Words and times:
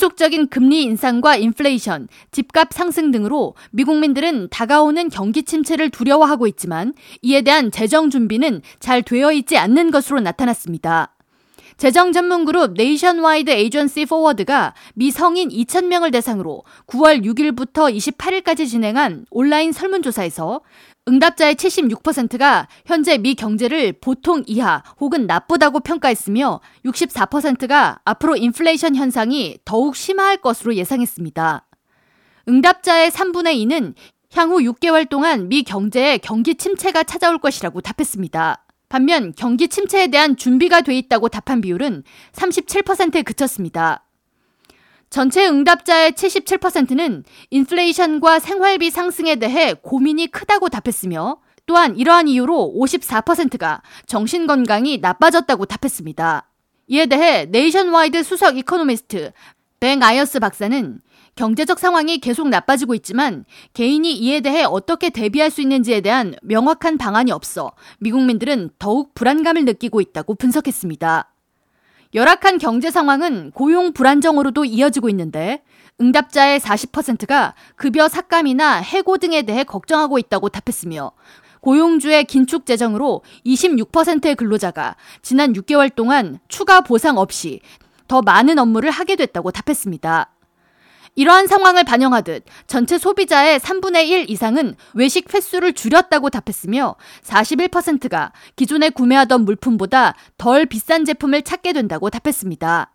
지속적인 0.00 0.48
금리 0.48 0.82
인상과 0.84 1.36
인플레이션, 1.36 2.08
집값 2.30 2.72
상승 2.72 3.10
등으로 3.10 3.54
미국민들은 3.72 4.48
다가오는 4.50 5.10
경기 5.10 5.42
침체를 5.42 5.90
두려워하고 5.90 6.46
있지만 6.46 6.94
이에 7.20 7.42
대한 7.42 7.70
재정 7.70 8.08
준비는 8.08 8.62
잘 8.78 9.02
되어 9.02 9.30
있지 9.32 9.58
않는 9.58 9.90
것으로 9.90 10.20
나타났습니다. 10.20 11.12
재정 11.80 12.12
전문 12.12 12.44
그룹 12.44 12.74
네이션와이드 12.74 13.50
에이전시 13.50 14.04
포워드가 14.04 14.74
미 14.92 15.10
성인 15.10 15.48
2,000명을 15.48 16.12
대상으로 16.12 16.62
9월 16.86 17.24
6일부터 17.24 17.90
28일까지 17.96 18.68
진행한 18.68 19.24
온라인 19.30 19.72
설문조사에서 19.72 20.60
응답자의 21.08 21.54
76%가 21.54 22.68
현재 22.84 23.16
미 23.16 23.34
경제를 23.34 23.94
보통 23.98 24.42
이하 24.46 24.82
혹은 25.00 25.26
나쁘다고 25.26 25.80
평가했으며 25.80 26.60
64%가 26.84 28.00
앞으로 28.04 28.36
인플레이션 28.36 28.94
현상이 28.94 29.56
더욱 29.64 29.96
심화할 29.96 30.36
것으로 30.36 30.74
예상했습니다. 30.74 31.66
응답자의 32.46 33.10
3분의 33.10 33.54
2는 33.64 33.94
향후 34.34 34.58
6개월 34.58 35.08
동안 35.08 35.48
미 35.48 35.62
경제에 35.62 36.18
경기 36.18 36.56
침체가 36.56 37.04
찾아올 37.04 37.38
것이라고 37.38 37.80
답했습니다. 37.80 38.66
반면 38.90 39.32
경기 39.36 39.68
침체에 39.68 40.08
대한 40.08 40.36
준비가 40.36 40.80
돼 40.80 40.98
있다고 40.98 41.28
답한 41.28 41.60
비율은 41.60 42.02
37%에 42.32 43.22
그쳤습니다. 43.22 44.04
전체 45.08 45.46
응답자의 45.46 46.12
77%는 46.12 47.24
인플레이션과 47.50 48.40
생활비 48.40 48.90
상승에 48.90 49.36
대해 49.36 49.74
고민이 49.74 50.26
크다고 50.26 50.68
답했으며 50.68 51.38
또한 51.66 51.96
이러한 51.96 52.26
이유로 52.26 52.74
54%가 52.76 53.80
정신건강이 54.06 54.98
나빠졌다고 54.98 55.66
답했습니다. 55.66 56.48
이에 56.88 57.06
대해 57.06 57.46
네이션와이드 57.46 58.24
수석 58.24 58.58
이코노미스트 58.58 59.32
뱅 59.80 60.02
아이어스 60.02 60.40
박사는 60.40 61.00
경제적 61.36 61.78
상황이 61.78 62.18
계속 62.18 62.50
나빠지고 62.50 62.94
있지만 62.96 63.46
개인이 63.72 64.12
이에 64.12 64.40
대해 64.40 64.62
어떻게 64.62 65.08
대비할 65.08 65.50
수 65.50 65.62
있는지에 65.62 66.02
대한 66.02 66.34
명확한 66.42 66.98
방안이 66.98 67.32
없어 67.32 67.72
미국민들은 68.00 68.72
더욱 68.78 69.14
불안감을 69.14 69.64
느끼고 69.64 70.02
있다고 70.02 70.34
분석했습니다. 70.34 71.32
열악한 72.12 72.58
경제 72.58 72.90
상황은 72.90 73.52
고용 73.52 73.94
불안정으로도 73.94 74.66
이어지고 74.66 75.08
있는데 75.08 75.62
응답자의 75.98 76.60
40%가 76.60 77.54
급여 77.76 78.06
삭감이나 78.06 78.80
해고 78.82 79.16
등에 79.16 79.42
대해 79.42 79.64
걱정하고 79.64 80.18
있다고 80.18 80.50
답했으며 80.50 81.12
고용주의 81.60 82.24
긴축 82.24 82.66
재정으로 82.66 83.22
26%의 83.46 84.34
근로자가 84.34 84.96
지난 85.22 85.54
6개월 85.54 85.94
동안 85.94 86.38
추가 86.48 86.82
보상 86.82 87.16
없이 87.16 87.60
더 88.10 88.22
많은 88.22 88.58
업무를 88.58 88.90
하게 88.90 89.14
됐다고 89.14 89.52
답했습니다. 89.52 90.32
이러한 91.14 91.46
상황을 91.46 91.84
반영하듯 91.84 92.44
전체 92.66 92.98
소비자의 92.98 93.60
3분의 93.60 94.08
1 94.08 94.30
이상은 94.30 94.74
외식 94.94 95.32
횟수를 95.32 95.74
줄였다고 95.74 96.28
답했으며 96.28 96.96
41%가 97.22 98.32
기존에 98.56 98.90
구매하던 98.90 99.44
물품보다 99.44 100.14
덜 100.38 100.66
비싼 100.66 101.04
제품을 101.04 101.42
찾게 101.42 101.72
된다고 101.72 102.10
답했습니다. 102.10 102.90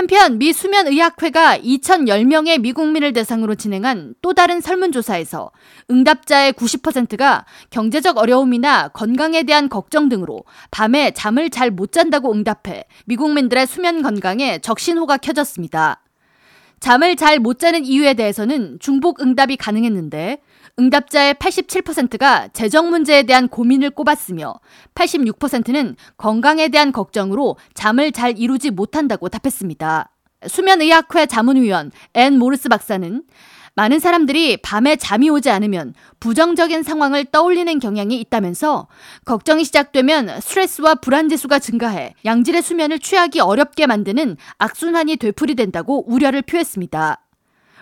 한편 0.00 0.38
미 0.38 0.54
수면의학회가 0.54 1.58
2,010명의 1.58 2.58
미국민을 2.62 3.12
대상으로 3.12 3.54
진행한 3.54 4.14
또 4.22 4.32
다른 4.32 4.62
설문조사에서 4.62 5.50
응답자의 5.90 6.54
90%가 6.54 7.44
경제적 7.68 8.16
어려움이나 8.16 8.88
건강에 8.88 9.42
대한 9.42 9.68
걱정 9.68 10.08
등으로 10.08 10.44
밤에 10.70 11.10
잠을 11.10 11.50
잘 11.50 11.70
못 11.70 11.92
잔다고 11.92 12.32
응답해 12.32 12.84
미국민들의 13.04 13.66
수면 13.66 14.00
건강에 14.00 14.58
적신호가 14.60 15.18
켜졌습니다. 15.18 16.02
잠을 16.80 17.14
잘 17.14 17.38
못 17.38 17.58
자는 17.58 17.84
이유에 17.84 18.14
대해서는 18.14 18.78
중복 18.80 19.20
응답이 19.20 19.58
가능했는데 19.58 20.40
응답자의 20.78 21.34
87%가 21.34 22.48
재정 22.52 22.90
문제에 22.90 23.24
대한 23.24 23.48
고민을 23.48 23.90
꼽았으며 23.90 24.60
86%는 24.94 25.96
건강에 26.16 26.68
대한 26.68 26.92
걱정으로 26.92 27.56
잠을 27.74 28.12
잘 28.12 28.38
이루지 28.38 28.70
못한다고 28.70 29.28
답했습니다. 29.28 30.10
수면의학회 30.46 31.26
자문위원 31.26 31.90
앤 32.14 32.38
모르스 32.38 32.68
박사는 32.68 33.22
많은 33.74 33.98
사람들이 33.98 34.56
밤에 34.58 34.96
잠이 34.96 35.30
오지 35.30 35.48
않으면 35.48 35.94
부정적인 36.18 36.82
상황을 36.82 37.26
떠올리는 37.26 37.78
경향이 37.78 38.18
있다면서 38.20 38.88
걱정이 39.24 39.64
시작되면 39.64 40.40
스트레스와 40.40 40.96
불안 40.96 41.28
지수가 41.28 41.60
증가해 41.60 42.14
양질의 42.24 42.62
수면을 42.62 42.98
취하기 42.98 43.40
어렵게 43.40 43.86
만드는 43.86 44.36
악순환이 44.58 45.16
되풀이된다고 45.16 46.10
우려를 46.10 46.42
표했습니다. 46.42 47.20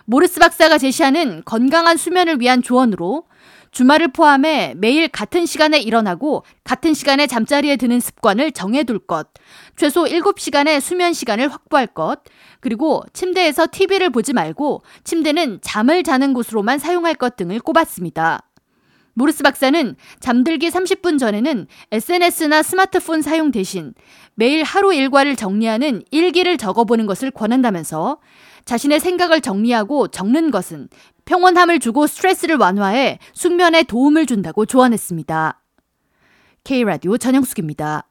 모르스 0.09 0.39
박사가 0.39 0.79
제시하는 0.79 1.43
건강한 1.45 1.95
수면을 1.95 2.41
위한 2.41 2.63
조언으로 2.63 3.25
주말을 3.69 4.07
포함해 4.07 4.73
매일 4.75 5.07
같은 5.07 5.45
시간에 5.45 5.79
일어나고 5.79 6.43
같은 6.63 6.95
시간에 6.95 7.27
잠자리에 7.27 7.75
드는 7.75 7.99
습관을 7.99 8.51
정해둘 8.51 8.97
것, 9.05 9.27
최소 9.75 10.05
7시간의 10.05 10.81
수면 10.81 11.13
시간을 11.13 11.49
확보할 11.49 11.85
것, 11.85 12.21
그리고 12.59 13.03
침대에서 13.13 13.67
TV를 13.71 14.09
보지 14.09 14.33
말고 14.33 14.81
침대는 15.03 15.59
잠을 15.61 16.01
자는 16.01 16.33
곳으로만 16.33 16.79
사용할 16.79 17.13
것 17.13 17.35
등을 17.35 17.59
꼽았습니다. 17.59 18.48
모르스 19.19 19.43
박사는 19.43 19.97
잠들기 20.21 20.69
30분 20.69 21.19
전에는 21.19 21.67
SNS나 21.91 22.63
스마트폰 22.63 23.21
사용 23.21 23.51
대신 23.51 23.93
매일 24.33 24.63
하루 24.63 24.93
일과를 24.93 25.35
정리하는 25.35 26.03
일기를 26.09 26.57
적어보는 26.57 27.05
것을 27.05 27.29
권한다면서 27.29 28.19
자신의 28.63 29.01
생각을 29.01 29.41
정리하고 29.41 30.07
적는 30.07 30.51
것은 30.51 30.87
평온함을 31.25 31.79
주고 31.79 32.07
스트레스를 32.07 32.55
완화해 32.55 33.19
숙면에 33.33 33.83
도움을 33.83 34.25
준다고 34.25 34.65
조언했습니다. 34.65 35.61
K라디오 36.63 37.17
전영숙입니다. 37.17 38.08